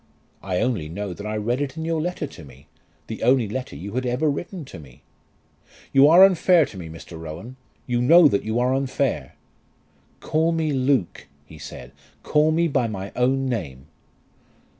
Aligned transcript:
"I 0.41 0.61
only 0.61 0.89
know 0.89 1.13
that 1.13 1.27
I 1.27 1.35
read 1.37 1.61
it 1.61 1.77
in 1.77 1.85
your 1.85 2.01
letter 2.01 2.25
to 2.25 2.43
me, 2.43 2.65
the 3.05 3.21
only 3.21 3.47
letter 3.47 3.75
you 3.75 3.93
had 3.93 4.03
ever 4.03 4.27
written 4.31 4.65
to 4.65 4.79
me." 4.79 5.03
"You 5.93 6.07
are 6.07 6.23
unfair 6.25 6.65
to 6.65 6.75
me, 6.79 6.89
Mr. 6.89 7.19
Rowan. 7.19 7.55
You 7.85 8.01
know 8.01 8.27
that 8.27 8.43
you 8.43 8.57
are 8.59 8.73
unfair." 8.73 9.35
"Call 10.19 10.53
me 10.53 10.73
Luke," 10.73 11.27
he 11.45 11.59
said. 11.59 11.91
"Call 12.23 12.51
me 12.51 12.67
by 12.67 12.87
my 12.87 13.11
own 13.15 13.47
name." 13.47 13.85